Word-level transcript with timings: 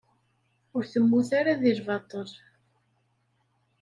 Ur 0.75 0.83
temmut 0.91 1.29
ara 1.39 1.53
deg 1.61 1.73
lbaṭel. 1.79 2.29